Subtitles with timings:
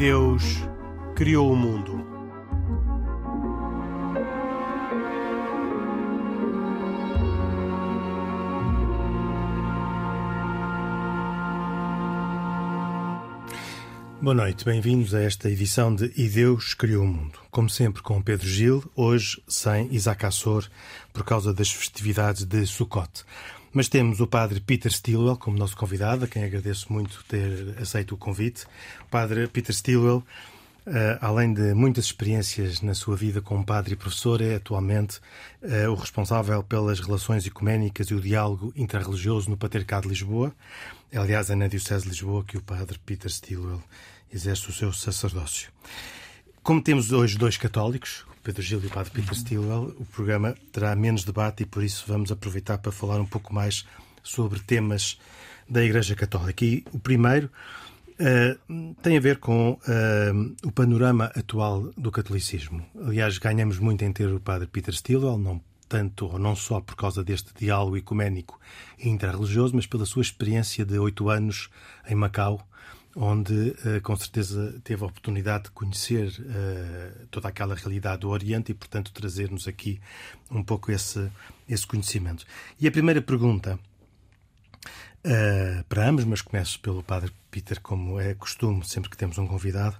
[0.00, 0.42] Deus
[1.14, 2.02] criou o mundo.
[14.22, 17.38] Boa noite, bem-vindos a esta edição de E Deus Criou o Mundo.
[17.50, 20.66] Como sempre, com Pedro Gil, hoje sem Isaac Assor,
[21.12, 23.22] por causa das festividades de Sukkot.
[23.72, 28.14] Mas temos o padre Peter Stilwell como nosso convidado, a quem agradeço muito ter aceito
[28.14, 28.64] o convite.
[29.02, 30.24] O padre Peter Stilwell,
[30.86, 35.20] Uh, além de muitas experiências na sua vida como padre e professor, é atualmente
[35.62, 40.52] uh, o responsável pelas relações ecuménicas e o diálogo interreligioso no Patriarcado de Lisboa.
[41.12, 43.82] É, aliás, é na Diocese de Lisboa que o padre Peter Stilwell
[44.32, 45.70] exerce o seu sacerdócio.
[46.62, 50.94] Como temos hoje dois católicos, Pedro Gil e o padre Peter Stilwell, o programa terá
[50.96, 53.86] menos debate e por isso vamos aproveitar para falar um pouco mais
[54.22, 55.18] sobre temas
[55.68, 56.64] da Igreja Católica.
[56.64, 57.50] E o primeiro
[58.20, 62.84] Uh, tem a ver com uh, o panorama atual do catolicismo.
[63.02, 66.94] Aliás, ganhamos muito em ter o padre Peter Stilwell, não tanto ou não só por
[66.94, 68.60] causa deste diálogo ecuménico
[68.98, 71.70] e interreligioso, mas pela sua experiência de oito anos
[72.08, 72.64] em Macau,
[73.16, 76.32] onde uh, com certeza teve a oportunidade de conhecer
[77.30, 80.00] toda aquela realidade do Oriente e, portanto, trazer-nos aqui
[80.50, 81.30] um pouco esse,
[81.68, 82.44] esse conhecimento.
[82.78, 83.78] E a primeira pergunta
[85.24, 89.46] uh, para ambos, mas começo pelo Padre Peter, como é costume sempre que temos um
[89.46, 89.96] convidado,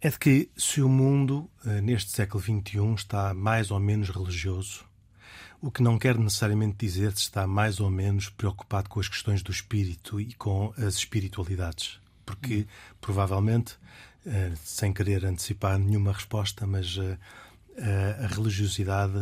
[0.00, 1.48] é de que se o mundo,
[1.80, 4.84] neste século XXI, está mais ou menos religioso,
[5.62, 9.44] o que não quer necessariamente dizer se está mais ou menos preocupado com as questões
[9.44, 12.01] do espírito e com as espiritualidades.
[12.24, 12.66] Porque,
[13.00, 13.74] provavelmente,
[14.26, 16.96] uh, sem querer antecipar nenhuma resposta, mas
[18.20, 19.14] a religiosidade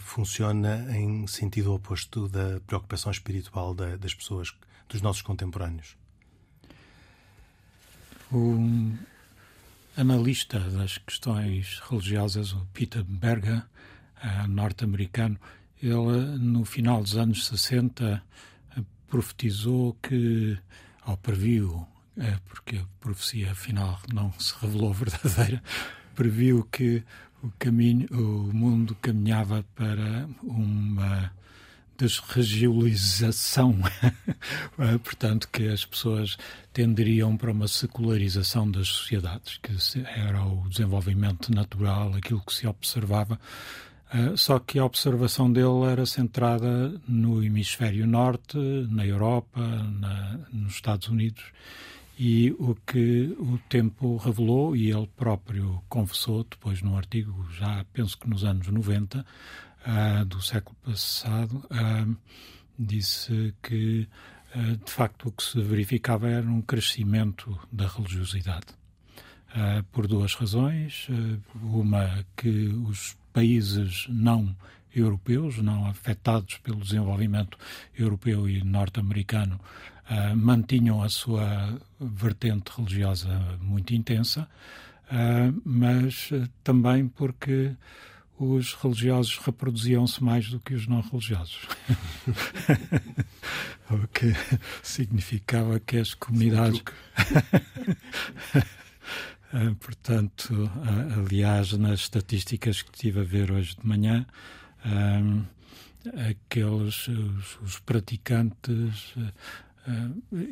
[0.00, 4.54] funciona em sentido oposto da preocupação espiritual da, das pessoas,
[4.88, 5.94] dos nossos contemporâneos.
[8.32, 8.58] O
[9.96, 13.62] analista das questões religiosas, o Peter Berger,
[14.48, 15.38] norte-americano,
[15.82, 18.22] ele, no final dos anos 60,
[19.08, 20.58] profetizou que,
[21.06, 21.86] ou previu,
[22.48, 25.62] porque a profecia afinal não se revelou verdadeira,
[26.14, 27.02] previu que
[27.42, 31.30] o caminho, o mundo caminhava para uma
[31.96, 33.74] desregiolização,
[34.78, 36.36] eh, portanto que as pessoas
[36.72, 39.72] tenderiam para uma secularização das sociedades, que
[40.04, 43.40] era o desenvolvimento natural, aquilo que se observava,
[44.12, 48.56] eh, só que a observação dele era centrada no hemisfério norte,
[48.88, 51.44] na Europa, na, nos Estados Unidos,
[52.18, 58.16] e o que o tempo revelou, e ele próprio confessou depois num artigo, já penso
[58.16, 59.24] que nos anos 90 uh,
[59.84, 62.16] ah, do século passado, uh,
[62.78, 64.08] disse que
[64.54, 68.66] uh, de facto o que se verificava era um crescimento da religiosidade.
[69.90, 71.08] por duas razões.
[71.54, 74.56] uma, que os países não
[74.94, 77.58] europeus, não afetados pelo desenvolvimento
[77.94, 79.60] europeu e norte-americano,
[80.10, 83.28] uh, mantinham a sua vertente religiosa
[83.60, 84.48] muito intensa,
[85.12, 87.76] uh, mas uh, também porque
[88.38, 91.60] os religiosos reproduziam-se mais do que os não religiosos.
[93.90, 94.34] o que
[94.82, 96.82] significava que as comunidades.
[99.80, 100.70] Portanto,
[101.16, 104.26] aliás, nas estatísticas que tive a ver hoje de manhã,
[106.28, 109.14] aqueles os, os praticantes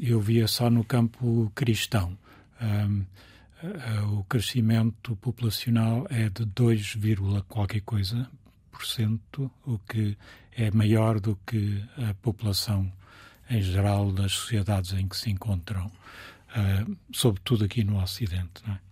[0.01, 2.17] eu via só no campo cristão.
[4.13, 6.97] O crescimento populacional é de 2,
[7.49, 8.29] qualquer coisa
[8.71, 10.17] por cento, o que
[10.53, 12.93] é maior do que a população
[13.49, 15.91] em geral das sociedades em que se encontram,
[17.13, 18.63] sobretudo aqui no Ocidente.
[18.69, 18.84] É?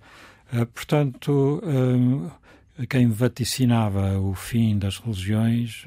[0.53, 5.87] Uh, portanto, uh, quem vaticinava o fim das religiões,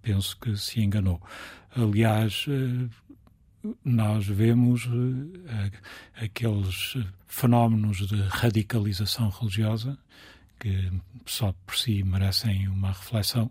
[0.00, 1.20] penso que se enganou.
[1.74, 2.46] Aliás,
[3.84, 4.88] nós vemos
[6.14, 6.96] aqueles
[7.26, 9.98] fenómenos de radicalização religiosa
[10.58, 10.90] que
[11.26, 13.50] só por si merecem uma reflexão,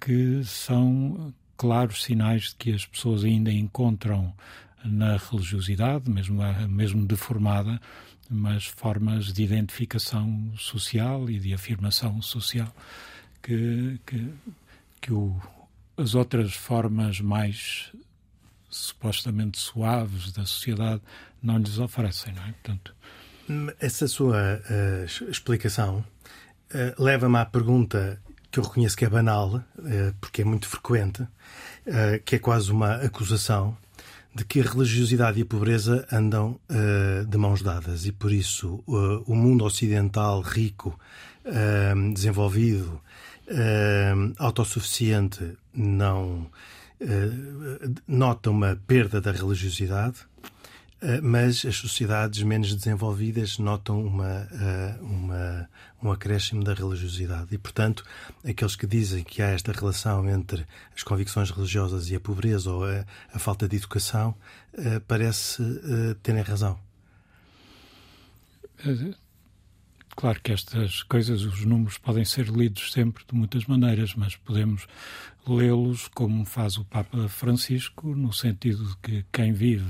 [0.00, 4.34] que são claros sinais de que as pessoas ainda encontram
[4.84, 7.80] na religiosidade, mesmo, mesmo deformada,
[8.30, 12.72] mas formas de identificação social e de afirmação social
[13.42, 14.32] que, que,
[15.00, 15.40] que o,
[15.96, 17.92] as outras formas mais
[18.70, 21.02] supostamente suaves da sociedade
[21.42, 22.52] não lhes oferecem, não é?
[22.52, 22.94] Portanto,
[23.80, 26.04] essa sua uh, explicação
[26.74, 28.20] uh, leva-me à pergunta
[28.50, 29.64] que eu reconheço que é banal, uh,
[30.20, 31.26] porque é muito frequente,
[32.26, 33.74] que é quase uma acusação
[34.34, 38.06] de que a religiosidade e a pobreza andam uh, de mãos dadas.
[38.06, 40.98] E por isso uh, o mundo ocidental rico,
[41.44, 43.00] uh, desenvolvido,
[44.38, 46.50] autossuficiente não
[48.06, 50.18] nota uma perda da religiosidade
[51.22, 55.70] mas as sociedades menos desenvolvidas notam uma, eh, uma,
[56.02, 57.54] um acréscimo da religiosidade.
[57.54, 58.04] E, portanto,
[58.44, 62.84] aqueles que dizem que há esta relação entre as convicções religiosas e a pobreza ou
[62.84, 64.34] a, a falta de educação,
[64.74, 65.62] eh, parece
[66.22, 66.78] terem razão.
[70.18, 74.88] Claro que estas coisas, os números podem ser lidos sempre de muitas maneiras, mas podemos
[75.46, 79.88] lê-los como faz o Papa Francisco, no sentido de que quem vive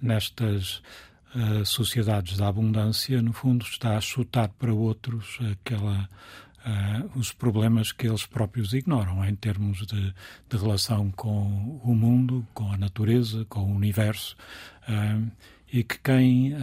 [0.00, 0.82] nestas
[1.34, 6.08] uh, sociedades da abundância, no fundo, está a chutar para outros aquela,
[6.64, 10.14] uh, os problemas que eles próprios ignoram em termos de,
[10.48, 14.38] de, relação com o mundo, com a natureza, com o universo,
[14.88, 15.30] uh,
[15.70, 16.54] e que quem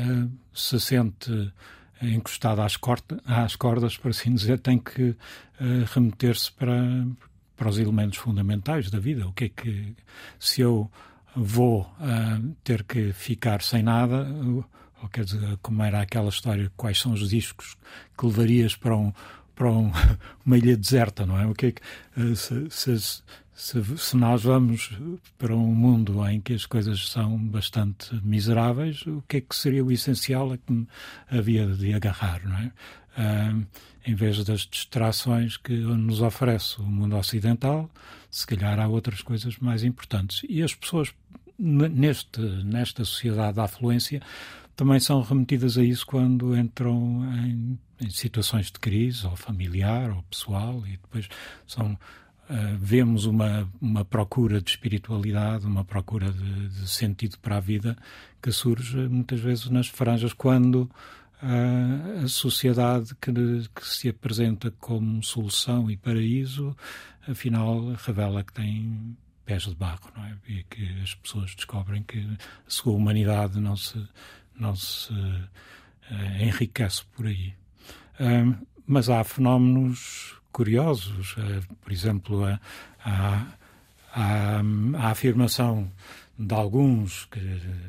[0.51, 1.53] se sente
[2.09, 2.77] encostado às,
[3.25, 5.15] às cordas, por assim dizer, tem que uh,
[5.93, 7.05] remeter-se para,
[7.55, 9.27] para os elementos fundamentais da vida.
[9.27, 9.95] O que é que,
[10.39, 10.91] se eu
[11.35, 14.27] vou uh, ter que ficar sem nada,
[15.01, 17.75] ou quer dizer, como era aquela história, quais são os discos
[18.17, 19.11] que levarias para um
[19.55, 19.91] para um,
[20.45, 21.45] uma ilha deserta, não é?
[21.45, 21.81] O que é que
[22.17, 23.21] uh, se, se,
[23.55, 24.91] se, se, nós vamos
[25.37, 29.83] para um mundo em que as coisas são bastante miseráveis, o que é que seria
[29.83, 30.87] o essencial a que
[31.29, 32.71] havia de agarrar, não é?
[34.05, 37.89] Em vez das distrações que nos oferece o mundo ocidental,
[38.29, 40.41] se calhar há outras coisas mais importantes.
[40.49, 41.13] E as pessoas
[41.57, 44.21] neste, nesta sociedade da afluência
[44.75, 50.23] também são remetidas a isso quando entram em, em situações de crise, ou familiar, ou
[50.23, 51.27] pessoal, e depois
[51.65, 51.97] são
[52.43, 57.95] Uh, vemos uma, uma procura de espiritualidade, uma procura de, de, sentido para a vida
[58.41, 60.91] que surge muitas vezes nas franjas quando
[61.41, 66.75] uh, a sociedade que, que, se apresenta como solução e paraíso,
[67.25, 69.15] afinal revela que tem
[69.45, 70.37] pés de barro, não é?
[70.45, 73.97] E que as pessoas descobrem que a sua humanidade não se,
[74.57, 75.47] não se uh,
[76.39, 77.53] enriquece por aí.
[78.85, 81.35] mas há fenómenos curiosos.
[81.37, 82.59] Uh, por exemplo, a,
[83.03, 83.47] a,
[84.13, 84.61] a,
[84.97, 85.91] a, afirmação
[86.37, 87.39] de alguns que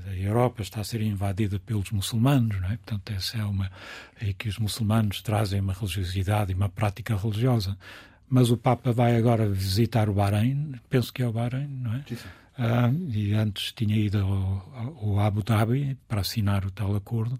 [0.08, 2.76] a Europa está a ser invadida pelos muçulmanos, não é?
[2.76, 3.70] Portanto, essa é uma
[4.20, 7.76] e que os muçulmanos trazem uma religiosidade e uma prática religiosa.
[8.28, 12.02] Mas o Papa vai agora visitar o Bahrein, penso que é o Bahrein, não é?
[12.08, 12.28] Sim, sim.
[12.56, 17.38] Ah, e antes tinha ido ao, ao Abu Dhabi para assinar o tal acordo.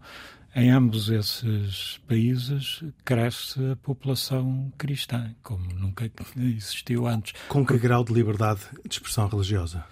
[0.57, 7.33] Em ambos esses países cresce a população cristã, como nunca existiu antes.
[7.49, 9.85] Com que grau de liberdade de expressão religiosa?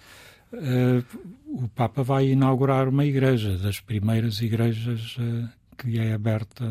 [0.53, 1.03] Uh,
[1.47, 6.63] o Papa vai inaugurar uma igreja, das primeiras igrejas uh, que é aberta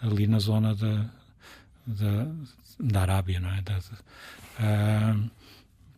[0.00, 1.10] ali na zona da,
[1.86, 2.26] da,
[2.80, 3.62] da Arábia, não é?
[3.62, 3.78] Da,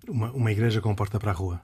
[0.08, 1.60] uma, uma igreja com porta para a rua?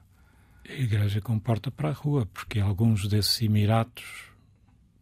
[0.67, 4.31] A igreja com porta para a rua, porque alguns desses Emiratos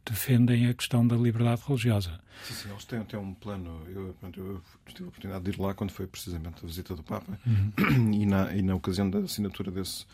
[0.06, 2.20] defendem a questão da liberdade religiosa.
[2.44, 3.84] Sim, sim, eles têm, têm um plano.
[3.88, 7.38] Eu, eu, tive a oportunidade de ir lá quando foi precisamente a visita do Papa
[7.46, 8.14] uhum.
[8.14, 10.06] e, na, e na ocasião da assinatura desse,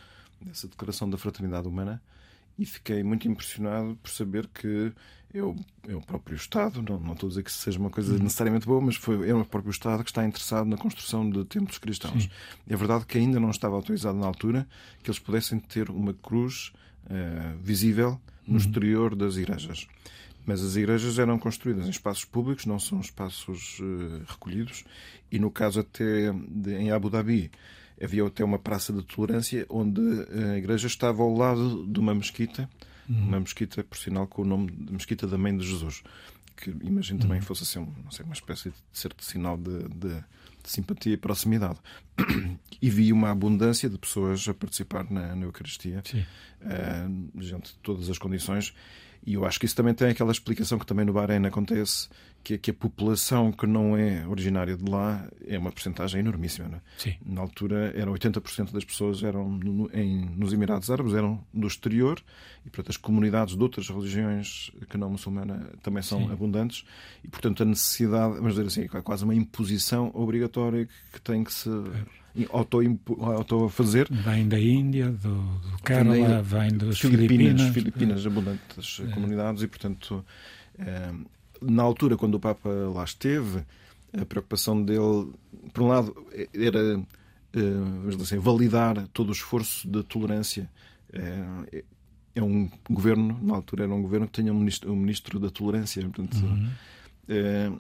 [0.42, 2.02] dessa Declaração da Fraternidade Humana
[2.58, 4.92] e fiquei muito impressionado por saber que
[5.34, 5.56] eu,
[5.88, 8.24] é o próprio Estado, não, não estou a dizer que seja uma coisa uhum.
[8.24, 11.78] necessariamente boa, mas foi, é o próprio Estado que está interessado na construção de templos
[11.78, 12.24] cristãos.
[12.24, 12.30] Sim.
[12.68, 14.68] É verdade que ainda não estava autorizado na altura
[15.04, 16.72] que eles pudessem ter uma cruz
[17.06, 18.58] uh, visível no uhum.
[18.58, 19.88] exterior das igrejas.
[20.46, 24.86] Mas as igrejas eram construídas em espaços públicos, não são espaços uh, recolhidos,
[25.30, 27.52] e no caso até de, em Abu Dhabi
[28.02, 30.02] havia até uma praça de tolerância onde
[30.52, 32.70] a igreja estava ao lado de uma mesquita,
[33.10, 33.24] uhum.
[33.24, 36.04] uma mesquita, por sinal, com o nome de Mesquita da Mãe de Jesus,
[36.56, 37.46] que imagino também uhum.
[37.46, 40.24] fosse assim, não sei, uma espécie de certo sinal de, de, de,
[40.70, 41.80] simpatia e proximidade.
[42.80, 46.04] E vi uma abundância de pessoas a participar na, na Eucaristia,
[46.62, 48.72] uh, gente de todas as condições.
[49.26, 52.08] E eu acho que isso também tem aquela explicação que também no Bahrein acontece,
[52.48, 56.78] que é que a população que não é originária de lá é uma porcentagem enormíssima.
[56.78, 56.80] É?
[56.98, 57.16] Sim.
[57.26, 62.24] Na altura, eram 80% das pessoas eram no, em, nos Emirados Árabes, eram do exterior,
[62.66, 66.32] e portanto as comunidades de outras religiões que não muçulmana também são Sim.
[66.32, 66.86] abundantes,
[67.22, 71.52] e portanto a necessidade, vamos dizer assim, é quase uma imposição obrigatória que tem que
[71.52, 71.70] se
[72.50, 72.80] auto,
[73.20, 73.72] auto.
[74.10, 77.62] Vem da Índia, do, do Kerala, vem das Filipinas.
[77.62, 79.12] Filipinas, Filipinas abundantes é.
[79.12, 80.24] comunidades e, portanto,
[80.80, 81.12] é,
[81.62, 83.64] na altura, quando o Papa lá esteve,
[84.20, 85.32] a preocupação dele,
[85.74, 86.16] por um lado,
[86.54, 87.00] era
[87.54, 90.70] eh, vamos dizer assim, validar todo o esforço de tolerância
[91.12, 91.84] é,
[92.36, 95.50] é um governo, na altura era um governo que tinha um ministro, um ministro da
[95.50, 96.02] tolerância.
[96.04, 96.70] Portanto, uhum.
[97.28, 97.72] é,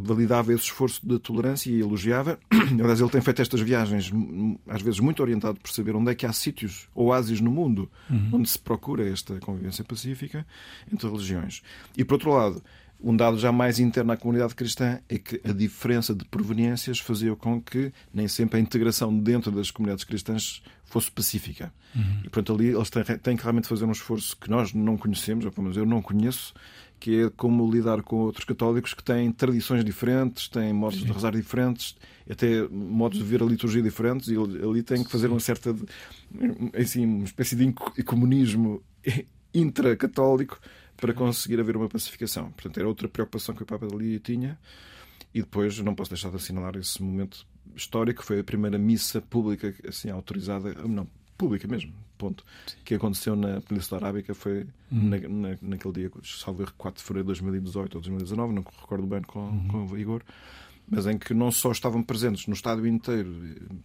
[0.00, 2.38] validava esse esforço de tolerância e elogiava.
[2.50, 4.12] Aliás, ele tem feito estas viagens,
[4.68, 8.30] às vezes muito orientado por saber onde é que há sítios, oásis no mundo, uhum.
[8.34, 10.46] onde se procura esta convivência pacífica
[10.92, 11.62] entre religiões.
[11.96, 12.62] E, por outro lado,
[13.00, 17.36] um dado já mais interno à comunidade cristã é que a diferença de proveniências fazia
[17.36, 21.72] com que nem sempre a integração dentro das comunidades cristãs fosse pacífica.
[21.94, 22.20] Uhum.
[22.20, 25.44] E, portanto, ali eles têm, têm que realmente fazer um esforço que nós não conhecemos,
[25.44, 26.54] ou pelo menos eu não conheço,
[27.04, 31.32] que é como lidar com outros católicos que têm tradições diferentes, têm modos de rezar
[31.32, 31.94] diferentes,
[32.28, 35.76] até modos de ver a liturgia diferentes, e ali tem que fazer uma certa,
[36.72, 38.82] assim, uma espécie de comunismo
[39.52, 40.58] intracatólico
[40.96, 42.50] para conseguir haver uma pacificação.
[42.52, 44.58] Portanto, era outra preocupação que o Papa ali tinha.
[45.34, 47.46] E depois não posso deixar de assinalar esse momento
[47.76, 51.06] histórico, foi a primeira missa pública assim autorizada, não,
[51.36, 52.76] pública mesmo, ponto, Sim.
[52.84, 55.08] que aconteceu na Península Arábica foi uhum.
[55.08, 59.22] na, na, naquele dia, salvo 4 de fevereiro de 2018 ou 2019, não recordo bem
[59.22, 59.68] com, uhum.
[59.68, 60.22] com vigor,
[60.88, 63.30] mas em que não só estavam presentes no estádio inteiro,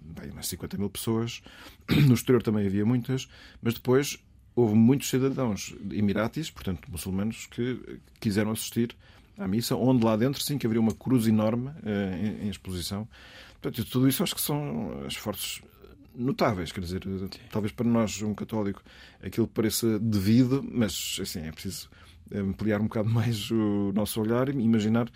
[0.01, 1.41] bem, umas 50 mil pessoas,
[2.07, 3.27] no exterior também havia muitas,
[3.61, 4.17] mas depois
[4.55, 8.95] houve muitos cidadãos emiratis, portanto muçulmanos, que quiseram assistir
[9.37, 13.07] à missa, onde lá dentro sim que haveria uma cruz enorme eh, em, em, exposição.
[13.61, 15.61] Portanto, tudo isso acho que são esforços
[16.19, 17.29] notáveis, quer dizer, sim.
[17.51, 18.83] talvez para nós, um católico,
[19.23, 21.89] aquilo pareça devido, mas assim, é preciso
[22.33, 25.09] ampliar um bocado mais o nosso olhar e imaginar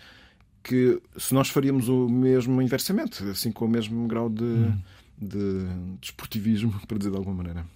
[0.62, 4.78] que se nós faríamos o mesmo inversamente, assim com o mesmo grau de, hum.
[5.18, 5.64] de,
[6.00, 7.66] de esportivismo, para dizer de alguma maneira.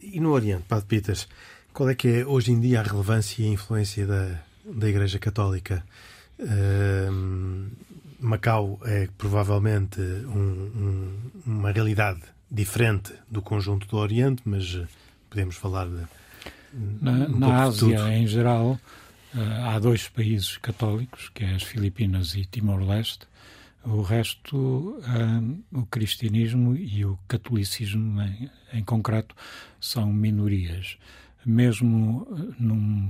[0.00, 1.28] E no Oriente, Padre Peters,
[1.72, 5.18] qual é que é hoje em dia a relevância e a influência da, da Igreja
[5.18, 5.84] Católica?
[6.38, 7.68] Uh,
[8.18, 12.20] Macau é provavelmente um, um, uma realidade
[12.50, 14.80] diferente do conjunto do Oriente, mas
[15.30, 16.06] podemos falar de.
[17.00, 18.78] Na, um na Ásia, em geral,
[19.34, 23.26] uh, há dois países católicos, que é as Filipinas e Timor-Leste,
[23.84, 29.34] o resto, um, o cristianismo e o catolicismo, em, em, concreto,
[29.80, 30.98] são minorias.
[31.46, 32.26] Mesmo
[32.58, 33.08] num,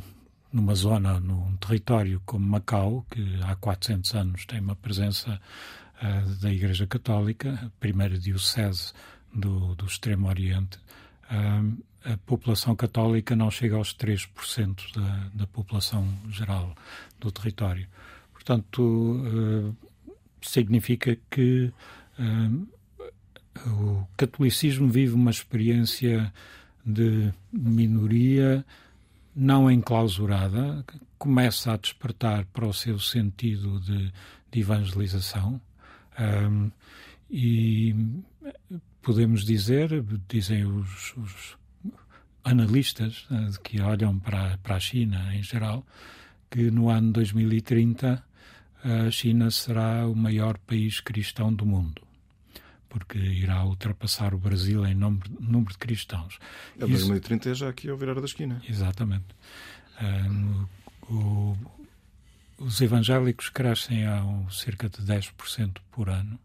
[0.53, 5.41] numa zona, num território como Macau, que há 400 anos tem uma presença
[6.03, 8.93] uh, da Igreja Católica, a primeira diocese
[9.33, 10.79] do, do Extremo Oriente,
[11.31, 16.75] uh, a população católica não chega aos 3% da, da população geral
[17.21, 17.87] do território.
[18.33, 19.77] Portanto, uh,
[20.41, 21.73] significa que
[23.67, 26.33] o catolicismo vive uma experiência
[26.85, 28.65] de minoria
[29.39, 30.85] não enclausurada,
[31.17, 34.13] começa a despertar para o seu sentido de,
[34.51, 35.61] de evangelização.
[36.19, 36.73] Um,
[37.31, 37.95] e
[39.01, 41.57] podemos dizer, dizem os, os
[42.43, 45.87] analistas uh, que olham para, para a China em geral,
[46.51, 48.25] que no ano 2030
[48.83, 52.03] a China será o maior país cristão do mundo,
[52.89, 56.39] porque irá ultrapassar o Brasil em número, número de cristãos.
[56.81, 58.61] A 2030 é já aqui ao virar da esquina.
[58.69, 59.27] Exatamente.
[60.01, 60.67] Um,
[61.11, 61.57] o,
[62.59, 66.39] os evangélicos crescem a um, cerca de 10% por ano,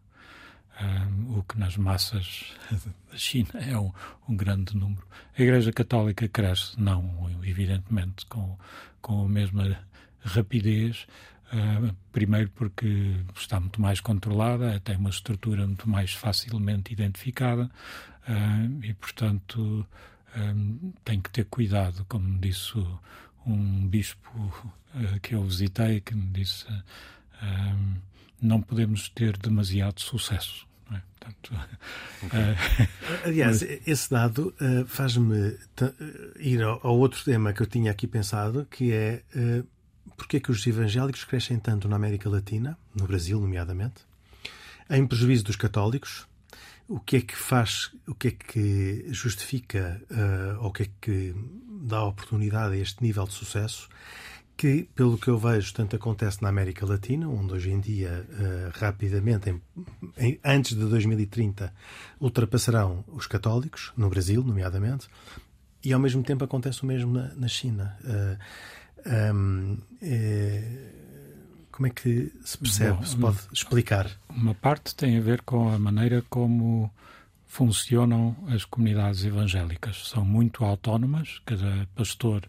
[0.80, 2.52] um, o que nas massas
[3.10, 3.92] da China é um,
[4.28, 5.06] um, grande número.
[5.36, 8.58] A Igreja Católica cresce, não, evidentemente, com,
[9.00, 9.78] com a mesma
[10.24, 11.06] rapidez,
[11.54, 17.70] Uh, primeiro porque está muito mais controlada, tem uma estrutura muito mais facilmente identificada
[18.28, 19.86] uh, e, portanto,
[20.36, 22.76] um, tem que ter cuidado, como disse
[23.46, 26.66] um bispo uh, que eu visitei, que me disse
[27.40, 27.94] um,
[28.42, 30.66] não podemos ter demasiado sucesso.
[30.90, 31.00] É?
[31.20, 31.54] Portanto,
[32.24, 32.88] okay.
[33.30, 34.52] Aliás, esse dado
[34.88, 35.56] faz-me
[36.40, 39.22] ir ao, ao, outro tema que eu tinha aqui pensado, que é
[40.16, 44.02] porque é que os evangélicos crescem tanto na América Latina, no Brasil, nomeadamente,
[44.90, 46.26] em prejuízo dos católicos?
[46.86, 50.90] O que é que faz, o que é que justifica, uh, ou o que é
[51.00, 51.34] que
[51.82, 53.88] dá oportunidade a este nível de sucesso?
[54.56, 58.78] Que, pelo que eu vejo, tanto acontece na América Latina, onde hoje em dia, uh,
[58.78, 59.62] rapidamente, em,
[60.18, 61.72] em, antes de 2030,
[62.20, 65.08] ultrapassarão os católicos, no Brasil, nomeadamente,
[65.82, 67.96] e ao mesmo tempo acontece o mesmo na, na China.
[68.04, 68.38] Uh,
[69.06, 70.62] um, é,
[71.70, 74.10] como é que se percebe, Bom, se pode explicar?
[74.28, 76.90] Uma parte tem a ver com a maneira como
[77.46, 80.08] funcionam as comunidades evangélicas.
[80.08, 82.42] São muito autónomas, cada pastor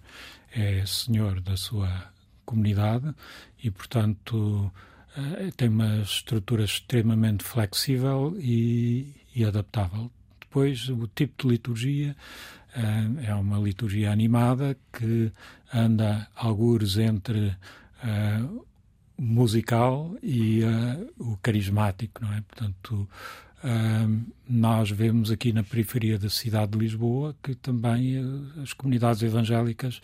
[0.52, 2.12] é senhor da sua
[2.46, 3.14] comunidade
[3.62, 4.72] e, portanto,
[5.18, 10.10] eh, tem uma estrutura extremamente flexível e, e adaptável
[10.56, 12.16] depois o tipo de liturgia
[13.26, 15.32] é uma liturgia animada que
[15.74, 17.56] anda algures entre
[19.18, 22.42] musical e uh, o carismático, não é?
[22.42, 23.08] Portanto,
[23.64, 29.22] uh, nós vemos aqui na periferia da cidade de Lisboa que também uh, as comunidades
[29.24, 30.02] evangélicas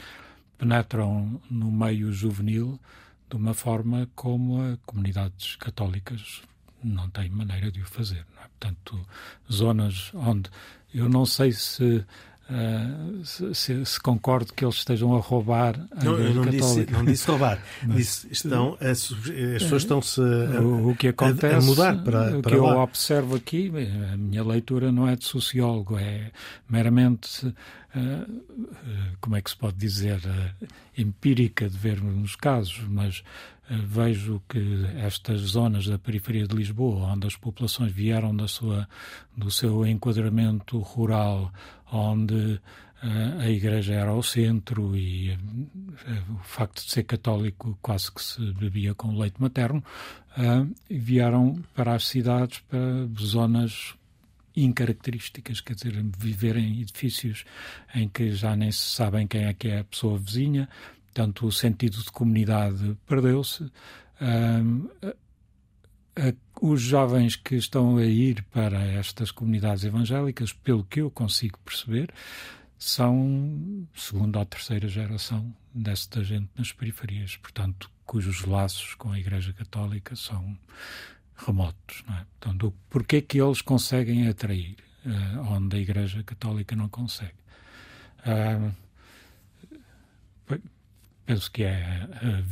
[0.57, 2.79] penetram no meio juvenil
[3.29, 6.41] de uma forma como as comunidades católicas
[6.83, 8.25] não têm maneira de o fazer.
[8.41, 8.47] É?
[8.59, 9.05] Portanto,
[9.51, 10.49] zonas onde
[10.93, 12.05] eu não sei se
[12.51, 17.05] Uh, se, se, concordo que eles estejam a roubar a não, eu não disse, não
[17.05, 17.57] disse roubar.
[17.95, 22.41] Disse, estão a, as pessoas estão-se a, o, o que acontece, a, mudar para, o
[22.41, 22.73] para que lá.
[22.73, 23.71] eu observo aqui
[24.11, 26.29] a minha leitura não é de sociólogo é
[26.67, 30.67] meramente uh, como é que se pode dizer uh,
[31.01, 33.23] empírica de vermos os casos mas
[33.69, 38.87] vejo que estas zonas da periferia de Lisboa, onde as populações vieram da sua,
[39.35, 41.51] do seu enquadramento rural,
[41.91, 45.37] onde uh, a igreja era ao centro e uh,
[46.33, 49.83] o facto de ser católico quase que se bebia com leite materno,
[50.89, 53.95] vieram para as cidades, para zonas
[54.55, 57.45] incaracterísticas, quer dizer, viver em edifícios
[57.95, 60.67] em que já nem se sabem quem é que é a pessoa vizinha,
[61.13, 63.69] Portanto, o sentido de comunidade perdeu-se.
[66.61, 72.13] os jovens que estão a ir para estas comunidades evangélicas, pelo que eu consigo perceber,
[72.77, 79.53] são segunda ou terceira geração desta gente nas periferias, portanto, cujos laços com a Igreja
[79.53, 80.57] Católica são
[81.45, 82.03] remotos.
[82.07, 82.25] Não é?
[82.89, 87.33] Porquê que eles conseguem atrair uh, onde a Igreja Católica não consegue?
[88.25, 88.71] Uh,
[91.25, 92.43] penso que é a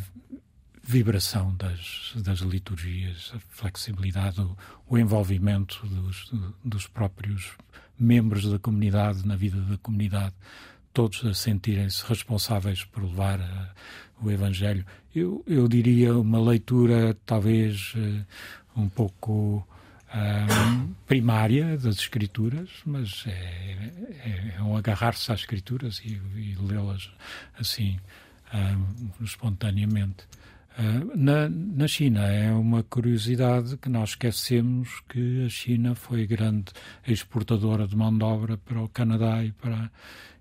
[0.83, 6.31] vibração das, das liturgias, a flexibilidade, o, o envolvimento dos,
[6.63, 7.51] dos próprios
[7.99, 10.33] membros da comunidade na vida da comunidade,
[10.93, 13.73] todos a sentirem-se responsáveis por levar a,
[14.21, 14.85] o Evangelho.
[15.15, 18.25] Eu, eu diria uma leitura talvez uh,
[18.75, 19.65] um pouco
[21.05, 27.11] primária das Escrituras, mas é, é, é um agarrar-se às Escrituras e, e lê-las
[27.59, 27.99] assim
[28.53, 30.23] uh, espontaneamente.
[30.77, 36.71] Uh, na, na China é uma curiosidade que nós esquecemos que a China foi grande
[37.07, 39.91] exportadora de mão de obra para o Canadá e para,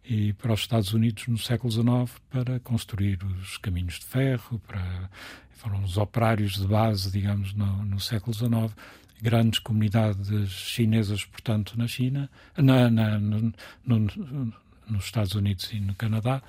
[0.08, 5.10] e para os Estados Unidos no século XIX para construir os caminhos de ferro, para,
[5.50, 8.74] foram os operários de base, digamos, no, no século XIX
[9.20, 13.52] grandes comunidades chinesas, portanto, na China, na, na no,
[13.84, 14.52] no,
[14.88, 16.40] nos Estados Unidos e no Canadá,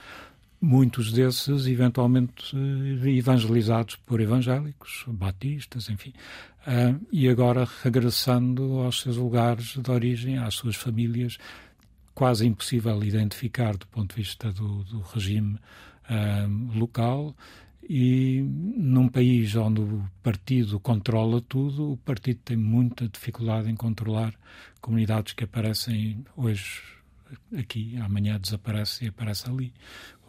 [0.62, 6.14] muitos desses eventualmente eh, evangelizados por evangélicos, batistas, enfim,
[6.68, 11.38] uh, e agora regressando aos seus lugares de origem, às suas famílias,
[12.20, 15.58] quase impossível identificar do ponto de vista do, do regime
[16.10, 17.34] uh, local.
[17.82, 24.34] E num país onde o partido controla tudo, o partido tem muita dificuldade em controlar
[24.82, 26.82] comunidades que aparecem hoje
[27.58, 29.74] aqui, amanhã desaparece e aparece ali.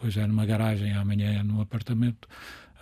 [0.01, 2.25] Hoje é numa garagem, amanhã é num apartamento.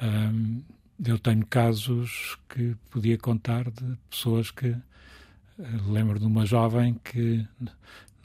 [0.04, 0.62] Um,
[1.04, 4.68] eu tenho casos que podia contar de pessoas que.
[4.68, 7.44] Eh, lembro de uma jovem que.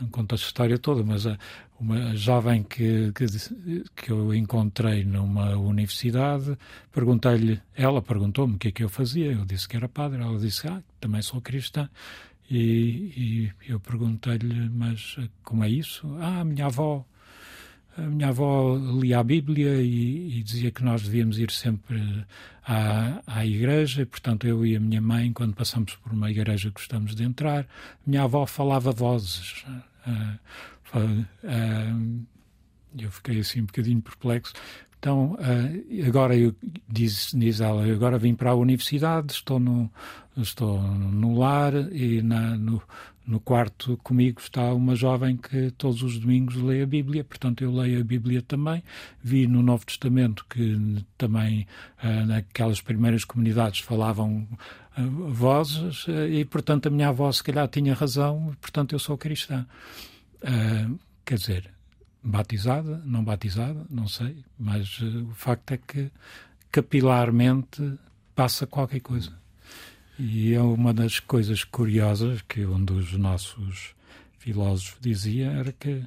[0.01, 1.25] Não conto a história toda, mas
[1.79, 3.27] uma jovem que, que,
[3.95, 6.57] que eu encontrei numa universidade,
[6.93, 10.39] perguntei-lhe, ela perguntou-me o que é que eu fazia, eu disse que era padre, ela
[10.39, 11.89] disse, ah, também sou cristã.
[12.51, 16.07] E, e eu perguntei-lhe, mas como é isso?
[16.21, 17.05] Ah, minha avó.
[17.97, 22.25] A minha avó lia a Bíblia e, e dizia que nós devíamos ir sempre
[22.67, 27.15] à, à igreja, portanto eu e a minha mãe, quando passamos por uma igreja, gostamos
[27.15, 27.67] de entrar.
[28.05, 29.65] Minha avó falava vozes.
[30.07, 32.27] Uh, uh,
[32.99, 34.53] eu fiquei assim um bocadinho perplexo.
[34.99, 36.55] Então, uh, agora eu,
[36.89, 39.91] diz, diz ela, agora vim para a universidade, estou no,
[40.37, 42.83] estou no lar e na, no,
[43.27, 47.75] no quarto comigo está uma jovem que todos os domingos lê a Bíblia, portanto eu
[47.75, 48.83] leio a Bíblia também.
[49.23, 51.67] Vi no Novo Testamento que também
[52.03, 54.47] uh, naquelas primeiras comunidades falavam
[54.99, 59.67] uh, vozes e, portanto, a minha avó se calhar tinha razão, portanto eu sou cristã.
[61.25, 61.71] quer dizer,
[62.23, 66.11] batizada, não batizada, não sei, mas o facto é que
[66.71, 67.99] capilarmente
[68.35, 69.44] passa qualquer coisa.
[70.19, 73.95] E é uma das coisas curiosas que um dos nossos
[74.39, 76.05] filósofos dizia era que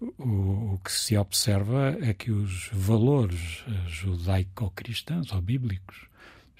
[0.00, 6.08] o, o que se observa é que os valores judaico-cristãos ou bíblicos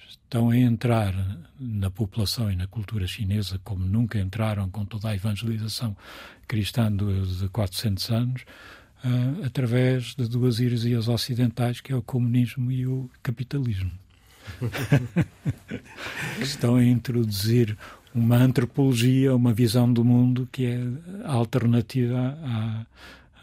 [0.09, 1.14] estão a entrar
[1.59, 5.97] na população e na cultura chinesa como nunca entraram com toda a evangelização
[6.47, 8.43] cristã de 400 anos,
[9.05, 13.91] uh, através de duas heresias ocidentais, que é o comunismo e o capitalismo.
[16.41, 17.77] estão a introduzir
[18.15, 20.81] uma antropologia, uma visão do mundo que é
[21.25, 22.87] alternativa à,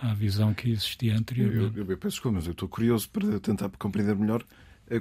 [0.09, 1.77] à visão que existia anteriormente.
[1.77, 4.43] Eu, eu, eu peço desculpa, mas eu estou curioso para tentar compreender melhor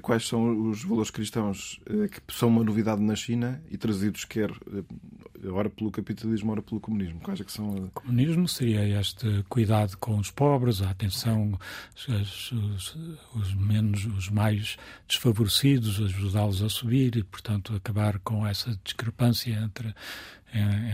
[0.02, 4.50] quais são os valores cristãos eh, que são uma novidade na China e trazidos quer
[4.50, 7.20] eh, ora pelo capitalismo, ora pelo comunismo.
[7.20, 7.68] Quais é que são?
[7.68, 11.58] O comunismo seria este cuidado com os pobres, a atenção
[11.94, 12.96] os, os,
[13.34, 19.94] os menos, os mais desfavorecidos, ajudá-los a subir e, portanto, acabar com essa discrepância entre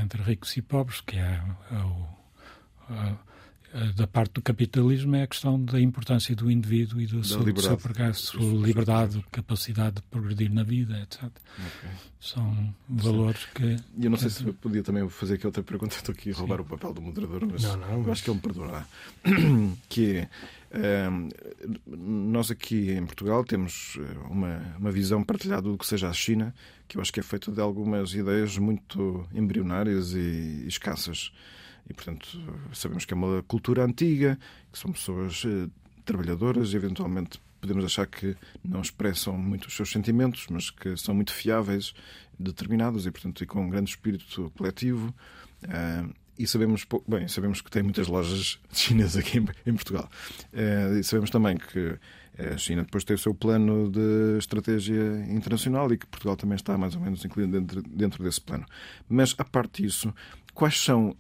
[0.03, 2.07] entre ricos e pobres, que é, é o,
[2.91, 3.15] eh,
[3.95, 7.81] da parte do capitalismo é a questão da importância do indivíduo e do seu, liberdade.
[7.81, 11.23] progresso, sua liberdade, capacidade de progredir na vida, etc.
[11.23, 11.91] Okay.
[12.21, 13.77] São valores que.
[13.97, 16.57] E eu não sei se podia também fazer aqui outra pergunta, estou aqui a roubar
[16.57, 16.63] Sim.
[16.63, 18.09] o papel do moderador, mas, não, não, mas...
[18.09, 18.87] acho que ele me perdoará.
[19.89, 20.29] que é.
[20.73, 21.29] Um, ehm,
[21.87, 26.55] nós aqui em Portugal temos eh, uma, uma visão partilhada do que seja a China,
[26.87, 31.33] que eu acho que é feita de algumas ideias muito embrionárias e escassas.
[31.89, 32.41] E, portanto,
[32.73, 34.39] sabemos que é uma cultura antiga,
[34.73, 35.69] que são pessoas eh,
[36.05, 41.15] trabalhadoras e, eventualmente, podemos achar que não expressam muito os seus sentimentos, mas que são
[41.15, 41.93] muito fiáveis,
[42.39, 45.15] determinados e, portanto, e com um grande espírito coletivo.
[45.65, 50.09] Uh, e sabemos, bem, sabemos que tem muitas lojas chinesas aqui em, em Portugal.
[50.53, 51.99] Uh, e sabemos também que
[52.39, 56.79] a China depois tem o seu plano de estratégia internacional e que Portugal também está
[56.79, 58.65] mais ou menos incluído dentro, dentro desse plano.
[59.09, 60.15] Mas, a parte disso,
[60.55, 61.15] quais são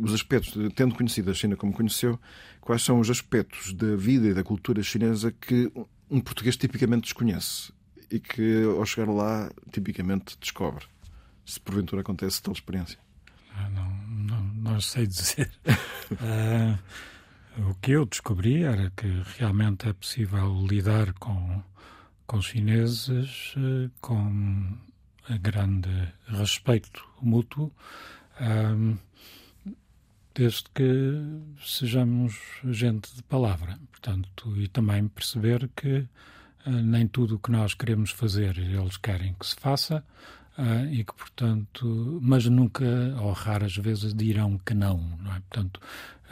[0.00, 2.18] os aspectos, tendo conhecido a China como conheceu,
[2.60, 5.70] quais são os aspectos da vida e da cultura chinesa que
[6.10, 7.72] um português tipicamente desconhece
[8.10, 10.84] e que, ao chegar lá, tipicamente descobre?
[11.44, 12.98] Se porventura acontece tal experiência.
[13.56, 15.50] Ah, não, não, não sei dizer.
[15.66, 16.78] uh,
[17.70, 19.06] o que eu descobri era que
[19.38, 21.62] realmente é possível lidar com,
[22.26, 24.76] com chineses uh, com
[25.40, 27.72] grande respeito mútuo.
[30.34, 31.12] Desde que
[31.64, 33.78] sejamos gente de palavra.
[33.90, 36.06] Portanto, e também perceber que
[36.66, 40.04] uh, nem tudo o que nós queremos fazer eles querem que se faça
[40.58, 42.84] uh, e que, portanto, mas nunca
[43.20, 45.40] ou raras vezes dirão que não, não é?
[45.40, 45.80] Portanto,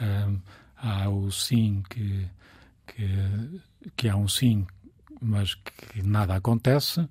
[0.01, 0.41] uh,
[0.75, 2.27] há o sim que,
[2.85, 3.61] que,
[3.95, 4.67] que é um sim,
[5.21, 7.07] mas que nada acontece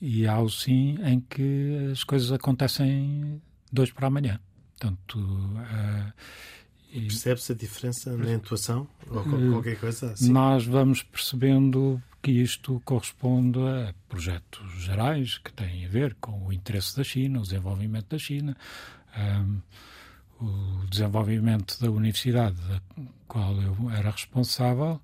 [0.00, 4.40] e há o sim em que as coisas acontecem dois para amanhã.
[4.80, 6.12] Portanto, uh,
[6.92, 10.32] Percebe-se a diferença na intuação ou eh, qualquer coisa assim?
[10.32, 16.52] Nós vamos percebendo que isto corresponde a projetos gerais que têm a ver com o
[16.52, 18.56] interesse da China, o desenvolvimento da China,
[19.16, 19.60] um,
[20.44, 22.80] o desenvolvimento da universidade da
[23.28, 25.00] qual eu era responsável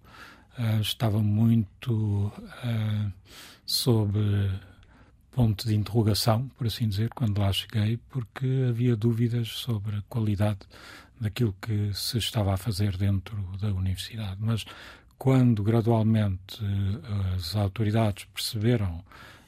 [0.59, 3.13] uh, estava muito uh,
[3.65, 4.19] sob
[5.37, 10.61] ponto de interrogação, por assim dizer, quando lá cheguei, porque havia dúvidas sobre a qualidade
[11.21, 14.39] daquilo que se estava a fazer dentro da universidade.
[14.41, 14.65] Mas
[15.19, 19.05] quando gradualmente eh, as autoridades perceberam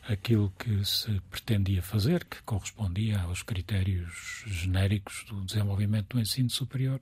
[0.07, 6.99] aquilo que se pretendia fazer, que correspondia aos critérios genéricos do desenvolvimento do ensino superior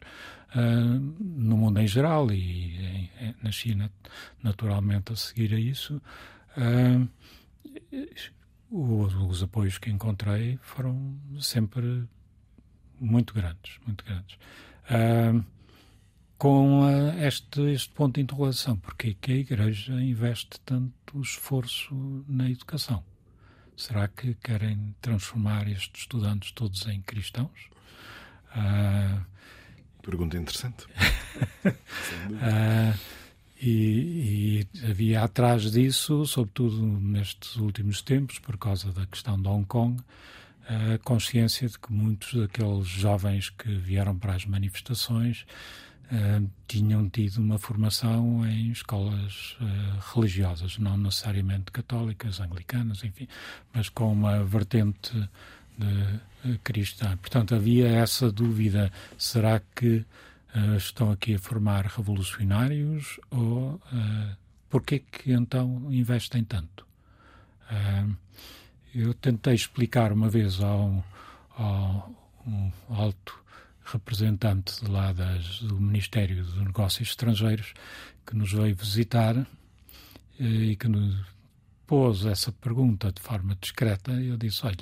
[0.56, 2.76] uh, no mundo em geral e
[3.20, 3.90] em, na China,
[4.42, 6.02] naturalmente, a seguir a isso.
[6.56, 7.08] Uh,
[8.70, 12.06] os, os apoios que encontrei foram sempre
[13.00, 14.36] muito grandes, muito grandes.
[14.90, 15.44] Uh,
[16.38, 22.24] com uh, este, este ponto de interrogação, porque é que a Igreja investe tanto esforço
[22.28, 23.02] na educação?
[23.76, 27.68] Será que querem transformar estes estudantes todos em cristãos?
[28.52, 29.24] Uh,
[30.02, 30.86] Pergunta interessante.
[33.60, 39.64] e, e, havia atrás disso, sobretudo nestes últimos tempos, por causa da questão de Hong
[39.66, 40.02] Kong,
[40.68, 45.46] a consciência de que muitos daqueles jovens que vieram para as manifestações
[46.10, 53.28] uh, tinham tido uma formação em escolas uh, religiosas, não necessariamente católicas, anglicanas, enfim,
[53.72, 55.12] mas com uma vertente
[55.78, 57.16] de, uh, cristã.
[57.16, 60.04] Portanto, havia essa dúvida: será que
[60.54, 64.36] uh, estão aqui a formar revolucionários ou uh,
[64.68, 66.86] porquê que então investem tanto?
[67.70, 68.16] Uh,
[68.94, 71.02] eu tentei explicar uma vez a um,
[71.58, 72.08] a
[72.46, 73.38] um alto
[73.84, 77.74] representante de lá das, do Ministério dos Negócios Estrangeiros
[78.26, 79.46] que nos veio visitar
[80.38, 81.14] e que nos
[81.86, 84.76] pôs essa pergunta de forma discreta, eu disse: olha,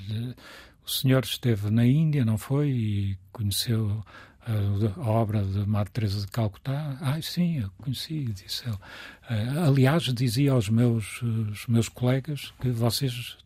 [0.84, 2.70] o senhor esteve na Índia, não foi?
[2.70, 4.04] E conheceu
[4.46, 6.96] a, obra de Madre Teresa de Calcutá?
[7.00, 8.76] Ah, sim, eu conheci, disse ele.
[8.76, 13.38] Uh, aliás, dizia aos meus, os meus colegas que vocês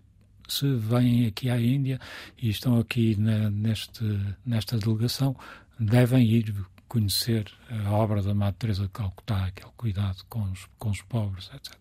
[0.49, 2.01] se vêm aqui à Índia
[2.37, 4.03] e estão aqui na, neste,
[4.45, 5.37] nesta delegação,
[5.79, 6.55] devem ir
[6.89, 7.53] conhecer
[7.85, 11.75] a obra da Madre Teresa de Calcutá, aquele cuidado com os, com os pobres, etc.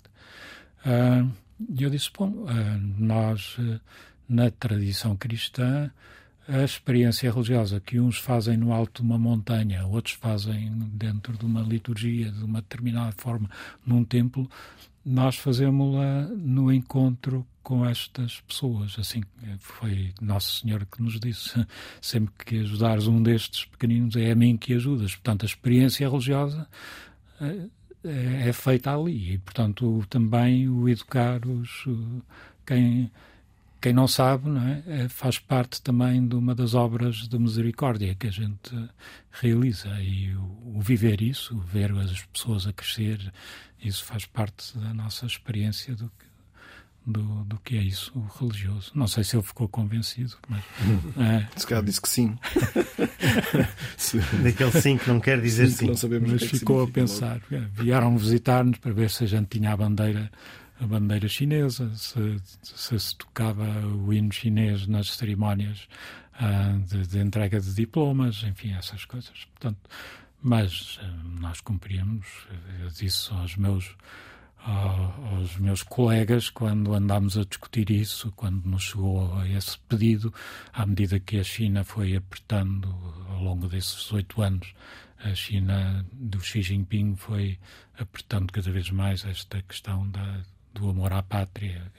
[0.85, 1.31] Uh,
[1.69, 2.47] e eu disse, bom, uh,
[2.97, 3.57] nós,
[4.29, 5.89] na tradição cristã,
[6.47, 11.45] a experiência religiosa que uns fazem no alto de uma montanha, outros fazem dentro de
[11.45, 13.49] uma liturgia, de uma determinada forma,
[13.85, 14.49] num templo,
[15.05, 18.97] nós fazemos-la no encontro com estas pessoas.
[18.97, 19.23] Assim
[19.59, 21.65] foi Nosso Senhor que nos disse:
[22.01, 25.15] sempre que ajudares um destes pequeninos, é a mim que ajudas.
[25.15, 26.67] Portanto, a experiência religiosa
[27.41, 27.67] eh,
[28.03, 31.85] é, feita ali e, portanto, também o educar os,
[32.65, 33.11] quem
[33.79, 34.83] quem não sabe, não é?
[34.87, 35.09] é?
[35.09, 38.71] faz parte também de uma das obras de misericórdia que a gente
[39.31, 39.89] realiza.
[40.01, 43.31] E o, o, viver isso, o ver as pessoas a crescer,
[43.83, 46.25] isso faz parte da nossa experiência do que,
[47.05, 48.91] do, do que é isso, o religioso.
[48.95, 50.63] Não sei se ele ficou convencido, mas.
[51.17, 51.47] É.
[51.55, 52.37] Se calhar disse que sim.
[54.43, 55.75] Daquele sim que não quer dizer sim.
[55.75, 55.87] sim.
[55.87, 57.41] Não sabemos mas é ficou a pensar.
[57.49, 57.65] Logo.
[57.73, 60.31] Vieram visitar-nos para ver se a gente tinha a bandeira
[60.79, 65.87] a bandeira chinesa, se, se, se tocava o hino chinês nas cerimónias
[66.39, 69.45] uh, de, de, entrega de diplomas, enfim, essas coisas.
[69.45, 69.79] Portanto,
[70.41, 72.27] mas uh, nós cumpríamos,
[72.81, 73.95] eu disse aos meus
[74.67, 80.33] aos meus colegas quando andámos a discutir isso, quando nos chegou a esse pedido,
[80.73, 82.93] à medida que a China foi apertando
[83.29, 84.73] ao longo desses oito anos,
[85.19, 87.57] a China do Xi Jinping foi
[87.97, 90.41] apertando cada vez mais esta questão da,
[90.79, 91.91] do amor à pátria.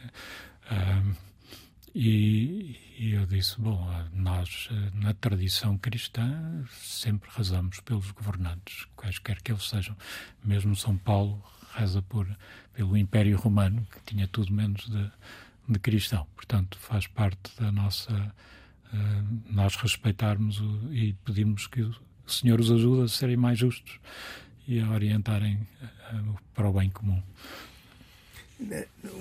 [1.95, 9.53] e, e, eu disse: bom, nós, na tradição cristã, sempre rezamos pelos governantes, quaisquer que
[9.53, 9.97] eles sejam.
[10.45, 11.43] Mesmo São Paulo
[11.75, 12.27] reza por,
[12.73, 15.11] pelo Império Romano, que tinha tudo menos de,
[15.69, 16.27] de cristão.
[16.35, 18.35] Portanto, faz parte da nossa.
[18.93, 21.95] Uh, nós respeitarmos o, e pedimos que o
[22.27, 24.01] Senhor os ajude a serem mais justos
[24.67, 27.23] e a orientarem uh, para o bem comum.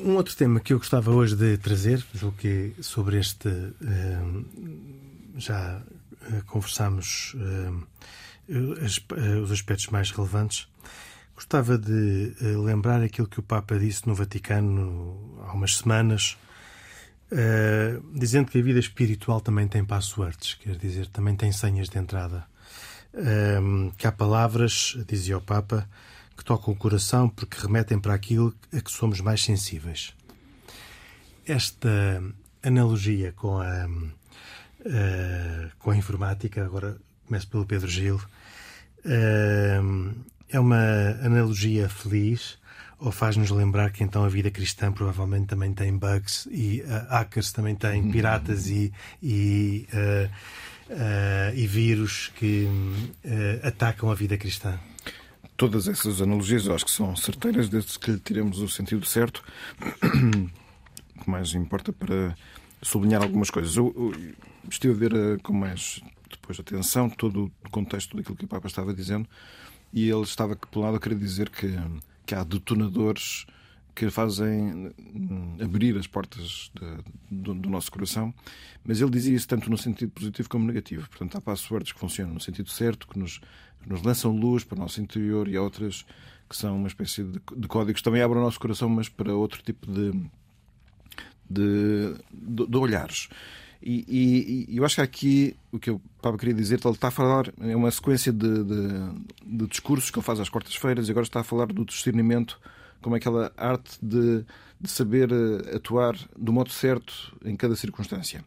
[0.03, 2.03] Um outro tema que eu gostava hoje de trazer,
[2.37, 4.45] que sobre este uh,
[5.37, 5.81] já
[6.47, 7.35] conversámos
[8.49, 10.67] os aspectos mais relevantes.
[11.35, 16.35] Gostava de uh, lembrar aquilo que o Papa disse no Vaticano há umas semanas,
[18.13, 22.43] dizendo que a vida espiritual também tem passwords, quer dizer, também tem senhas de entrada.
[23.13, 25.87] Uh, que há palavras, dizia o Papa,
[26.37, 30.13] que tocam o coração porque remetem para aquilo a que somos mais sensíveis.
[31.45, 32.21] Esta
[32.63, 33.87] analogia com a,
[35.79, 38.21] com a informática, agora começo pelo Pedro Gil,
[40.49, 40.77] é uma
[41.23, 42.57] analogia feliz
[42.99, 47.51] ou faz-nos lembrar que então a vida cristã provavelmente também tem bugs e uh, hackers
[47.51, 48.11] também têm uhum.
[48.11, 50.29] piratas e, e, uh,
[50.93, 52.67] uh, e vírus que
[53.63, 54.79] atacam a vida cristã?
[55.57, 59.43] Todas essas analogias eu acho que são certeiras desde que lhe tiremos o sentido certo.
[61.17, 62.37] O que mais importa para
[62.81, 63.75] sublinhar algumas coisas.
[63.75, 64.35] Eu, eu
[64.69, 68.93] estive a ver com mais depois atenção todo o contexto daquilo que o Papa estava
[68.93, 69.27] dizendo
[69.93, 71.75] e ele estava, por um lado, a querer dizer que,
[72.25, 73.45] que há detonadores
[73.97, 78.31] que fazem hum, abrir as portas de, do, do, nosso coração,
[78.85, 81.09] mas ele dizia isso tanto no sentido positivo como negativo.
[81.09, 83.41] Portanto, há passwords que funcionam no sentido certo, que nos,
[83.87, 86.05] nos lançam luz para o nosso interior, e há outras
[86.47, 89.33] que são uma espécie de, de códigos que também abrem o nosso coração, mas para
[89.33, 90.11] outro tipo de,
[91.49, 93.29] de, de olhares.
[93.81, 97.11] E, e, eu acho que aqui o que o Papa queria dizer, ele está a
[97.11, 101.25] falar, é uma sequência de, de, de discursos que ele faz às quartas-feiras e agora
[101.25, 102.59] está a falar do discernimento
[103.01, 104.45] como aquela arte de,
[104.79, 108.43] de saber eh, atuar do modo certo em cada circunstância.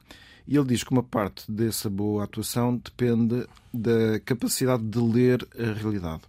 [0.47, 5.73] E ele diz que uma parte dessa boa atuação depende da capacidade de ler a
[5.73, 6.23] realidade.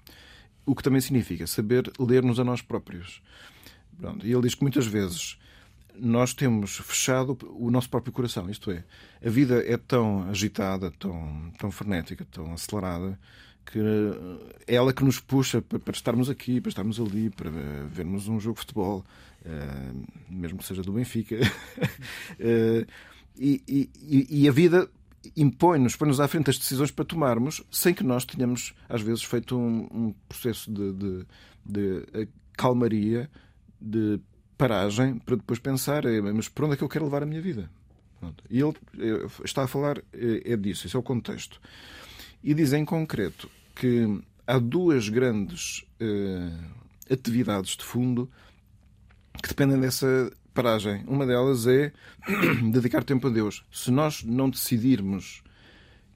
[0.65, 3.21] O que também significa saber ler-nos a nós próprios.
[3.97, 4.25] Pronto.
[4.25, 5.37] E ele diz que muitas vezes
[5.95, 8.49] nós temos fechado o nosso próprio coração.
[8.49, 8.83] Isto é,
[9.25, 13.19] a vida é tão agitada, tão, tão frenética, tão acelerada,
[13.65, 13.79] que
[14.67, 17.49] é ela que nos puxa para, estarmos aqui, para estarmos ali, para
[17.87, 19.05] vermos um jogo de futebol,
[19.45, 21.37] uh, mesmo que seja do Benfica.
[23.37, 24.89] e, e, e, a vida
[25.35, 29.57] impõe-nos, põe-nos à frente as decisões para tomarmos, sem que nós tenhamos, às vezes, feito
[29.57, 31.25] um, um processo de, de,
[31.65, 33.29] de calmaria,
[33.79, 34.19] de
[34.57, 36.03] paragem para depois pensar,
[36.35, 37.69] mas por onde é que eu quero levar a minha vida?
[38.49, 38.75] E ele
[39.43, 41.59] está a falar é disso, esse é o contexto.
[42.43, 48.29] E diz em concreto que há duas grandes uh, atividades de fundo
[49.41, 51.03] que dependem dessa paragem.
[51.07, 51.91] Uma delas é
[52.71, 53.63] dedicar tempo a Deus.
[53.71, 55.43] Se nós não decidirmos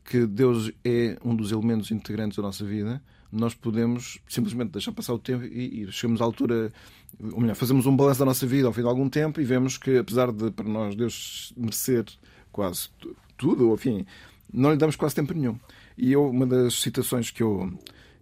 [0.03, 5.13] que Deus é um dos elementos integrantes da nossa vida, nós podemos simplesmente deixar passar
[5.13, 6.71] o tempo e, chegamos à altura,
[7.19, 9.77] ou melhor, fazemos um balanço da nossa vida ao fim de algum tempo e vemos
[9.77, 12.05] que, apesar de para nós Deus merecer
[12.51, 12.89] quase
[13.35, 14.05] tudo, enfim,
[14.53, 15.59] não lhe damos quase tempo nenhum.
[15.97, 17.77] E eu, uma das citações que eu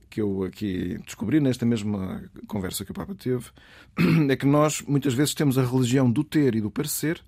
[0.09, 3.45] que eu aqui descobri nesta mesma conversa que o Papa teve
[4.29, 7.19] é que nós muitas vezes temos a religião do ter e do parecer,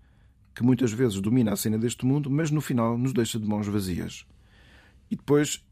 [0.54, 3.66] que muitas vezes domina a cena deste mundo, mas no final nos deixa de mãos
[3.66, 4.24] vazias.
[5.10, 5.66] E depois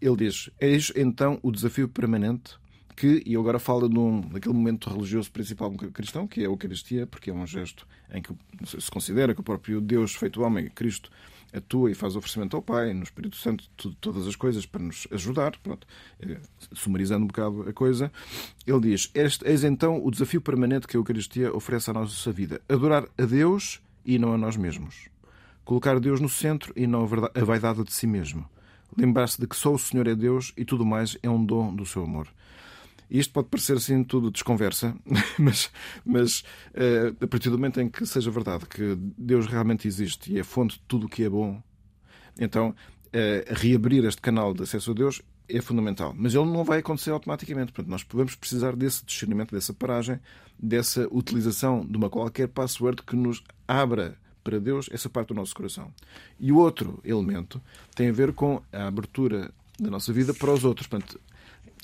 [0.00, 2.54] ele diz: Eis então o desafio permanente
[2.94, 7.30] que, e agora fala num, naquele momento religioso principal cristão, que é a Eucaristia, porque
[7.30, 8.32] é um gesto em que
[8.64, 11.10] se considera que o próprio Deus, feito homem, Cristo,
[11.52, 15.06] atua e faz oferecimento ao Pai, no Espírito Santo, tudo, todas as coisas para nos
[15.10, 15.56] ajudar.
[15.62, 15.86] Pronto.
[16.20, 16.38] É,
[16.72, 18.12] sumarizando um bocado a coisa,
[18.66, 23.06] ele diz: Eis então o desafio permanente que a Eucaristia oferece à nossa vida: adorar
[23.18, 25.08] a Deus e não a nós mesmos.
[25.64, 28.48] Colocar Deus no centro e não a vaidade de si mesmo.
[28.96, 31.86] Lembrar-se de que só o Senhor é Deus e tudo mais é um dom do
[31.86, 32.26] seu amor.
[33.10, 34.94] Isto pode parecer assim tudo desconversa,
[35.38, 35.70] mas,
[36.04, 36.40] mas
[36.74, 40.44] uh, a partir do momento em que seja verdade que Deus realmente existe e é
[40.44, 41.60] fonte de tudo o que é bom,
[42.38, 46.14] então uh, reabrir este canal de acesso a Deus é fundamental.
[46.16, 47.72] Mas ele não vai acontecer automaticamente.
[47.72, 50.20] Portanto, nós vamos precisar desse discernimento, dessa paragem,
[50.58, 55.54] dessa utilização de uma qualquer password que nos abra para Deus essa parte do nosso
[55.54, 55.92] coração.
[56.38, 57.60] E o outro elemento
[57.94, 60.86] tem a ver com a abertura da nossa vida para os outros.
[60.86, 61.20] Portanto,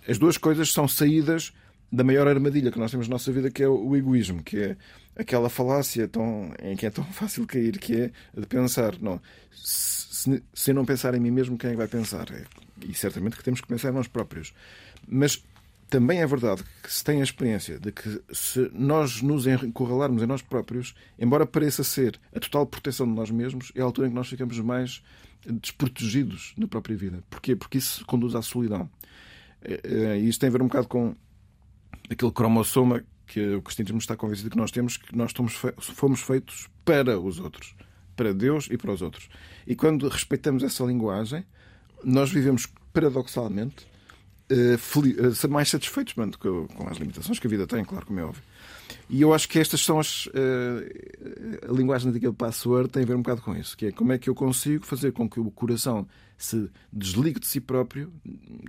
[0.08, 1.52] as duas coisas são saídas
[1.90, 4.76] da maior armadilha que nós temos na nossa vida, que é o egoísmo, que é
[5.14, 9.20] aquela falácia tão, em que é tão fácil cair, que é de pensar, não,
[9.52, 12.30] se, se não pensar em mim mesmo, quem é vai pensar?
[12.30, 12.44] É,
[12.86, 14.52] e certamente que temos que pensar em nós próprios.
[15.06, 15.42] Mas
[15.88, 20.26] também é verdade que se tem a experiência de que se nós nos encurralarmos em
[20.26, 24.10] nós próprios, embora pareça ser a total proteção de nós mesmos, é a altura em
[24.10, 25.02] que nós ficamos mais
[25.46, 27.22] desprotegidos na própria vida.
[27.30, 27.54] Porquê?
[27.54, 28.90] Porque isso conduz à solidão.
[29.62, 31.14] Eh, eh, e isto tem a ver um bocado com
[32.10, 35.32] aquele cromossoma que o cristianismo está convencido que nós temos, que nós
[35.80, 37.74] fomos feitos para os outros,
[38.14, 39.28] para Deus e para os outros.
[39.66, 41.44] E quando respeitamos essa linguagem,
[42.04, 43.86] nós vivemos paradoxalmente
[44.50, 48.42] uh, mais satisfeitos com, as limitações que a vida tem, claro, como é óbvio.
[49.10, 50.28] E eu acho que estas são as.
[51.68, 54.18] A linguagem daquele password tem a ver um bocado com isso, que é como é
[54.18, 58.12] que eu consigo fazer com que o coração se desligue de si próprio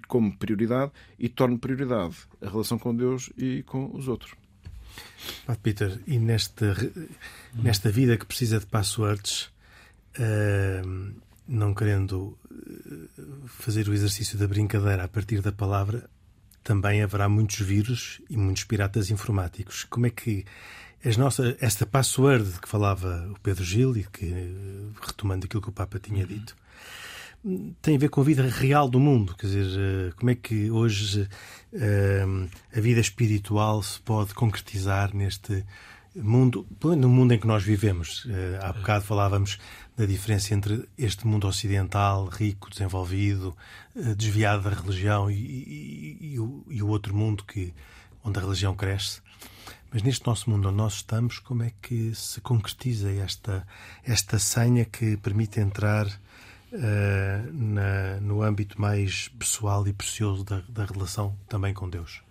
[0.08, 4.34] como prioridade e torne prioridade a relação com Deus e com os outros.
[5.62, 6.76] Peter, e nesta,
[7.54, 9.50] nesta vida que precisa de passwords,
[10.18, 11.14] uh,
[11.48, 12.38] não querendo
[13.48, 16.10] fazer o exercício da brincadeira a partir da palavra,
[16.64, 19.86] também haverá muitos vírus e muitos piratas informáticos.
[19.86, 20.46] Como é que
[21.06, 24.34] as nossas, esta password que falava o Pedro Gil e que,
[25.02, 26.28] retomando aquilo que o Papa tinha uhum.
[26.28, 26.56] dito,
[27.82, 29.36] tem a ver com a vida real do mundo.
[29.36, 31.28] Quer dizer, eh, como é que hoje
[31.74, 32.26] eh,
[32.76, 35.66] a vida espiritual se pode concretizar neste
[36.16, 38.28] mundo, no mundo em que nós vivemos.
[38.30, 39.58] Eh, há bocado falávamos
[39.96, 43.56] da diferença entre este mundo ocidental, rico, desenvolvido,
[44.16, 47.74] desviado da religião, e, e, o, e, o, outro mundo que,
[48.24, 49.22] onde a religião cresce.
[49.92, 53.66] Mas neste nosso mundo onde nós estamos, como é que se concretiza esta,
[54.04, 56.08] esta senha que permite entrar
[56.74, 62.22] uh, na, no âmbito mais pessoal e precioso da, da relação também com Deus?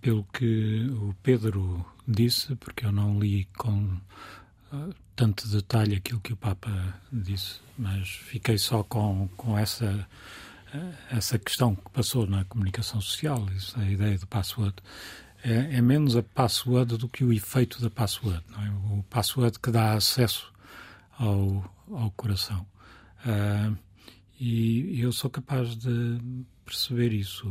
[0.00, 3.98] Pelo que o Pedro disse, porque eu não li com
[5.16, 6.70] tanto detalhe aquilo que o Papa
[7.12, 10.06] disse, mas fiquei só com, com essa,
[11.10, 14.74] essa questão que passou na comunicação social, isso, a ideia do password.
[15.42, 18.42] É, é, menos a password do que o efeito da password.
[18.58, 18.94] É?
[18.94, 20.53] O password que dá acesso
[21.18, 22.66] ao, ao coração.
[23.24, 23.76] Uh,
[24.38, 26.18] e eu sou capaz de
[26.64, 27.46] perceber isso.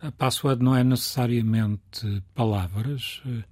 [0.00, 3.42] A password não é necessariamente palavras, eh,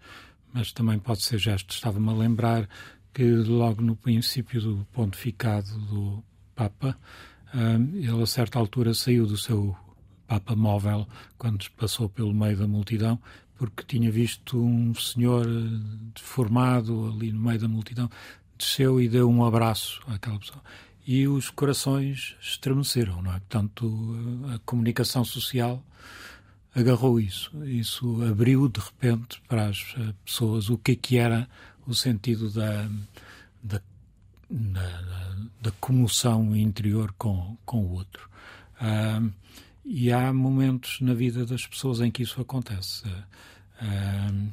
[0.53, 1.77] mas também pode ser gestos.
[1.77, 2.69] Estava-me a lembrar
[3.13, 6.23] que logo no princípio do pontificado do
[6.55, 6.97] Papa,
[7.55, 9.77] eh, ele a certa altura saiu do seu
[10.27, 13.19] Papa móvel quando passou pelo meio da multidão,
[13.57, 15.47] porque tinha visto um senhor
[16.15, 18.11] deformado ali no meio da multidão,
[18.63, 20.63] desceu e deu um abraço àquela pessoa.
[21.05, 23.41] E os corações estremeceram, não é?
[23.41, 24.17] Portanto,
[24.55, 25.83] a comunicação social
[26.75, 27.51] agarrou isso.
[27.65, 31.49] Isso abriu de repente para as eh, pessoas o que é que era
[31.87, 32.89] o sentido da,
[33.63, 33.83] da,
[34.49, 38.31] da, da comoção interior com, com o outro.
[38.81, 39.33] Uh,
[39.85, 43.07] e há momentos na vida das pessoas em que isso acontece.
[43.09, 44.53] Uh,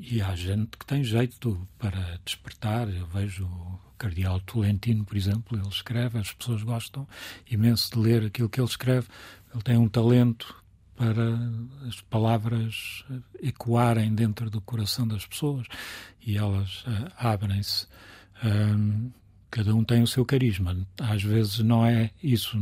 [0.00, 2.88] e há gente que tem jeito para despertar.
[2.88, 7.06] Eu vejo o Cardeal Tolentino, por exemplo, ele escreve, as pessoas gostam
[7.50, 9.06] imenso de ler aquilo que ele escreve.
[9.52, 10.56] Ele tem um talento
[10.96, 11.38] para
[11.86, 13.04] as palavras
[13.42, 15.66] ecoarem dentro do coração das pessoas
[16.20, 17.86] e elas uh, abrem-se.
[18.42, 19.10] Um,
[19.50, 20.76] cada um tem o seu carisma.
[20.98, 22.56] Às vezes não é isso.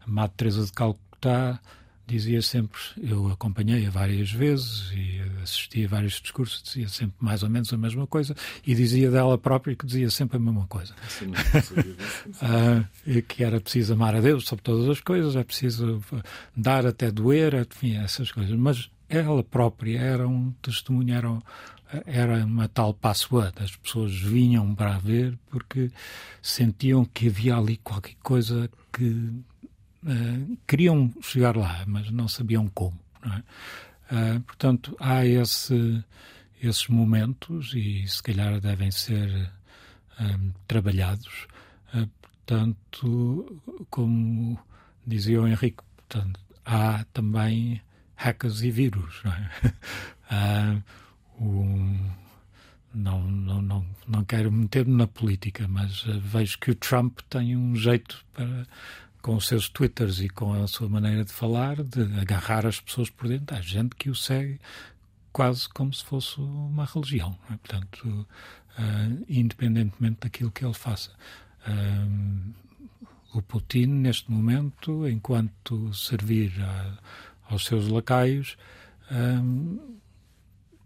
[0.00, 1.60] A Madre Teresa de Calcutá
[2.08, 7.50] dizia sempre, eu acompanhei-a várias vezes e assisti a vários discursos, dizia sempre mais ou
[7.50, 8.34] menos a mesma coisa
[8.66, 10.94] e dizia dela própria que dizia sempre a mesma coisa.
[11.06, 11.32] Sim,
[12.40, 12.84] ah,
[13.28, 16.02] que era preciso amar a Deus sobre todas as coisas, é preciso
[16.56, 18.56] dar até doer, enfim, essas coisas.
[18.56, 21.42] Mas ela própria era um testemunho, era,
[22.06, 23.52] era uma tal password.
[23.62, 25.90] As pessoas vinham para ver porque
[26.40, 29.30] sentiam que havia ali qualquer coisa que
[30.08, 32.98] uh, queriam chegar lá, mas não sabiam como.
[33.24, 33.38] Não é?
[34.36, 36.02] uh, portanto, há esse,
[36.62, 39.28] esses momentos e se calhar devem ser
[40.20, 41.46] um, eh, trabalhados.
[41.94, 44.58] Uh, portanto, como
[45.06, 47.80] dizia o Henrique, portanto, há também
[48.16, 49.22] hackers e vírus.
[49.24, 50.82] Não, é?
[51.40, 52.10] um,
[52.94, 57.76] não, não, não, não quero meter-me na política, mas vejo que o Trump tem um
[57.76, 58.66] jeito para
[59.22, 63.10] com os seus twitters e com a sua maneira de falar, de agarrar as pessoas
[63.10, 63.56] por dentro.
[63.56, 64.60] Há gente que o segue
[65.32, 67.38] quase como se fosse uma religião.
[67.50, 67.56] É?
[67.56, 68.26] Portanto,
[68.78, 71.10] uh, independentemente daquilo que ele faça.
[71.66, 72.54] Uh,
[73.34, 76.98] o Putin, neste momento, enquanto servir a,
[77.50, 78.56] aos seus lacaios,
[79.10, 79.97] uh,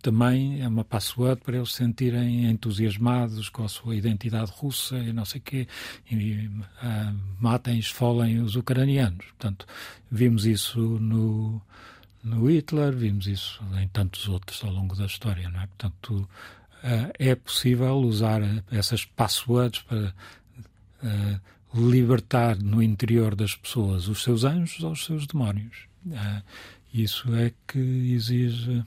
[0.02, 5.12] também é uma password para eles se sentirem entusiasmados com a sua identidade russa e
[5.12, 5.68] não sei o quê,
[6.10, 9.24] e uh, matem, esfolem os ucranianos.
[9.26, 9.64] Portanto,
[10.10, 11.62] vimos isso no,
[12.22, 15.66] no Hitler, vimos isso em tantos outros ao longo da história, não é?
[15.68, 16.28] Portanto,
[16.82, 18.40] uh, é possível usar
[18.72, 20.12] essas passwords para
[21.04, 21.40] uh,
[21.72, 25.86] libertar no interior das pessoas os seus anjos ou os seus demónios.
[26.92, 28.84] isso é que exige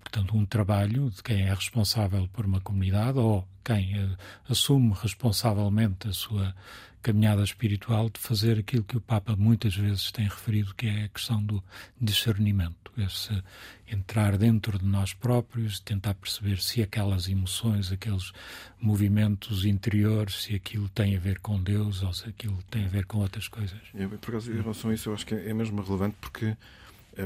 [0.00, 4.16] portanto, um trabalho de quem é responsável por uma comunidade ou quem uh,
[4.48, 6.54] assume responsavelmente a sua
[7.02, 11.08] caminhada espiritual de fazer aquilo que o Papa muitas vezes tem referido, que é a
[11.08, 11.62] questão do
[12.00, 13.42] discernimento, esse
[13.90, 18.32] entrar dentro de nós próprios, tentar perceber se aquelas emoções, aqueles
[18.80, 23.06] movimentos interiores, se aquilo tem a ver com Deus ou se aquilo tem a ver
[23.06, 23.80] com outras coisas.
[23.94, 26.56] Eu, por acaso, em relação a isso, eu acho que é mesmo relevante porque eh,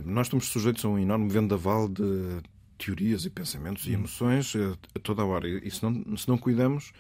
[0.01, 2.41] nós estamos sujeitos a um enorme vendaval de
[2.79, 3.95] teorias e pensamentos e hum.
[3.95, 5.49] emoções a, a toda a hora.
[5.49, 6.93] E se não, se não cuidamos,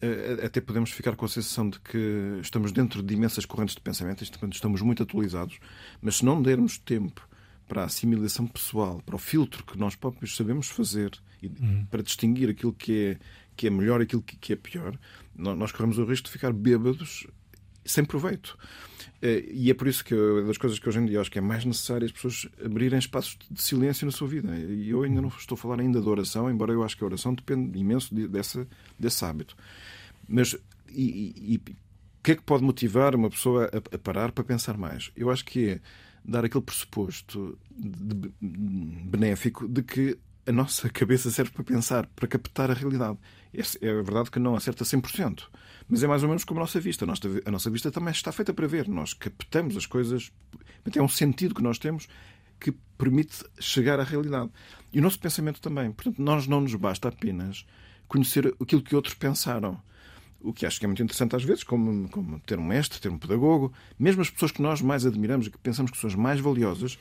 [0.00, 3.82] eh, até podemos ficar com a sensação de que estamos dentro de imensas correntes de
[3.82, 5.58] pensamento, estamos muito atualizados,
[6.00, 7.28] mas se não dermos tempo
[7.68, 11.12] para a assimilação pessoal, para o filtro que nós próprios sabemos fazer
[11.42, 11.86] e uhum.
[11.90, 13.18] para distinguir aquilo que é,
[13.54, 14.98] que é melhor e aquilo que é pior,
[15.36, 17.26] nós corremos o risco de ficar bêbados
[17.90, 18.56] sem proveito.
[19.22, 21.38] Eh, e é por isso que eu, das coisas que hoje em dia acho que
[21.38, 24.54] é mais necessário as pessoas abrirem espaços de silêncio na sua vida.
[24.56, 27.06] E eu ainda não estou a falar ainda da oração, embora eu acho que a
[27.06, 28.66] oração depende imenso de, dessa,
[28.98, 29.56] desse hábito.
[30.28, 30.56] Mas
[30.88, 34.76] e, e, o que é que pode motivar uma pessoa a, a, parar para pensar
[34.76, 35.10] mais?
[35.16, 35.80] Eu acho que é
[36.24, 42.28] dar aquele pressuposto de, de, benéfico de que a nossa cabeça serve para pensar, para
[42.28, 43.18] captar a realidade.
[43.52, 45.42] É, verdade que não acerta 100%.
[45.88, 47.04] Mas é mais ou menos como a nossa vista.
[47.04, 48.88] A nossa, a nossa vista também está feita para ver.
[48.88, 50.32] Nós captamos as coisas.
[50.94, 52.08] É um sentido que nós temos
[52.60, 54.50] que permite chegar à realidade.
[54.92, 55.90] E o nosso pensamento também.
[55.90, 57.66] Portanto, nós não nos basta apenas
[58.06, 59.80] conhecer aquilo que outros pensaram.
[60.40, 63.10] O que acho que é muito interessante às vezes, como, como ter um mestre, ter
[63.10, 66.14] um pedagogo, mesmo as pessoas que nós mais admiramos e que pensamos que são as
[66.14, 66.98] mais valiosas,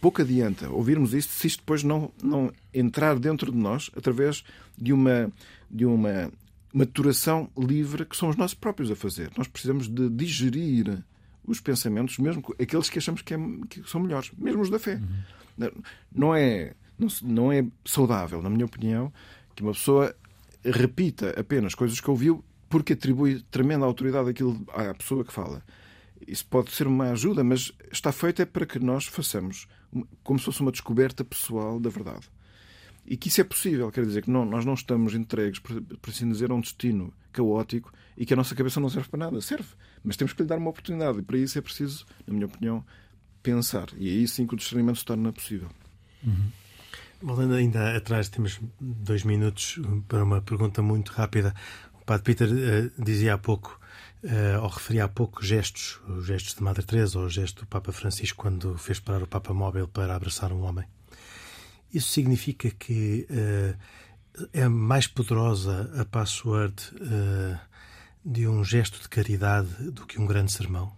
[0.00, 4.44] pouco adianta ouvirmos isto se isto depois não, não entrar dentro de nós através
[4.76, 5.30] de uma,
[5.70, 6.30] de uma
[6.72, 9.30] maturação livre que somos nós próprios a fazer.
[9.36, 11.04] Nós precisamos de digerir
[11.44, 13.38] os pensamentos, mesmo aqueles que achamos que, é,
[13.68, 15.00] que são melhores, mesmo os da fé.
[15.58, 15.70] Uhum.
[16.14, 19.12] Não, é, não, não é saudável, na minha opinião,
[19.54, 20.14] que uma pessoa
[20.64, 25.62] repita apenas coisas que ouviu porque atribui tremenda autoridade àquilo, à pessoa que fala.
[26.26, 29.66] Isso pode ser uma ajuda, mas está feito é para que nós façamos
[30.22, 32.28] como se fosse uma descoberta pessoal da verdade.
[33.04, 36.30] E que isso é possível, quer dizer que não, nós não estamos entregues, por, assim
[36.30, 39.40] dizer, a um destino caótico e que a nossa cabeça não serve para nada.
[39.40, 39.68] Serve,
[40.04, 42.84] mas temos que lhe dar uma oportunidade e para isso é preciso, na minha opinião,
[43.42, 43.88] pensar.
[43.98, 45.68] E aí sim que o discernimento se torna possível.
[46.24, 46.50] Uhum.
[47.56, 51.54] Ainda atrás, temos dois minutos para uma pergunta muito rápida.
[52.02, 53.78] O Padre Peter uh, dizia há pouco,
[54.24, 57.66] uh, ou referia há pouco, gestos, os gestos de Madre Teresa ou o gesto do
[57.68, 60.84] Papa Francisco quando fez parar o Papa Móvel para abraçar um homem.
[61.94, 66.74] Isso significa que uh, é mais poderosa a password
[68.24, 70.92] de um gesto de caridade do que um grande sermão?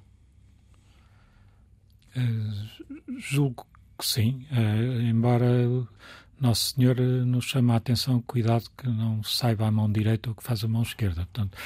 [3.19, 3.67] Julgo
[3.99, 4.47] que sim,
[5.03, 5.49] embora
[6.41, 10.43] Nosso Senhor nos chama a atenção, cuidado que não saiba a mão direita o que
[10.43, 11.27] faz a mão esquerda.
[11.33, 11.57] Portanto,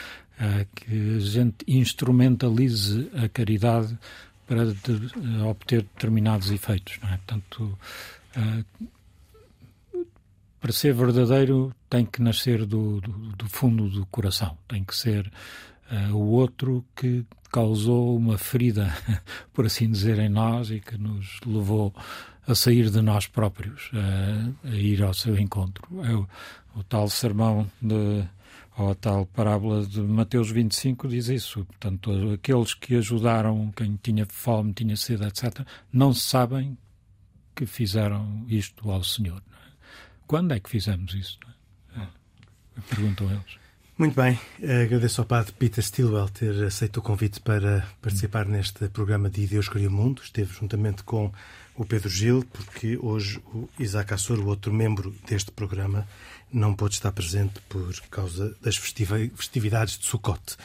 [0.74, 3.98] que a gente instrumentalize a caridade
[4.46, 6.98] para de, obter determinados efeitos.
[7.02, 7.16] Não é?
[7.16, 7.78] Portanto,
[10.60, 15.30] para ser verdadeiro tem que nascer do, do, do fundo do coração, tem que ser
[15.90, 18.92] uh, o outro que causou uma ferida,
[19.52, 21.94] por assim dizer, em nós e que nos levou
[22.48, 25.86] a sair de nós próprios, uh, a ir ao seu encontro.
[26.02, 26.26] É o,
[26.74, 28.24] o tal sermão de
[28.78, 31.64] ou a tal parábola de Mateus 25 diz isso.
[31.64, 36.78] Portanto, aqueles que ajudaram quem tinha fome, tinha sede, etc., não sabem
[37.56, 39.42] que fizeram isto ao Senhor.
[40.28, 41.40] Quando é que fizemos isso?
[41.96, 42.06] É?
[42.88, 43.58] Perguntam eles.
[43.98, 44.38] Muito bem,
[44.84, 49.68] agradeço ao Padre Peter Stilwell ter aceito o convite para participar neste programa de Deus
[49.68, 50.22] Cria o Mundo.
[50.22, 51.32] Esteve juntamente com
[51.78, 56.06] o Pedro Gil, porque hoje o Isaac Assor, o outro membro deste programa,
[56.52, 60.56] não pôde estar presente por causa das festividades de Sukkot.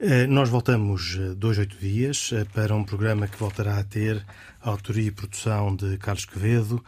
[0.00, 4.26] Eh, nós voltamos eh, dois, oito dias eh, para um programa que voltará a ter
[4.60, 6.84] a autoria e produção de Carlos Quevedo,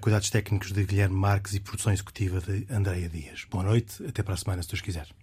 [0.00, 3.46] cuidados técnicos de Guilherme Marques e produção executiva de Andréia Dias.
[3.50, 5.21] Boa noite, até para a semana, se Deus quiser.